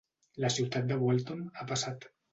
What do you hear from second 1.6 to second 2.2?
ha passat.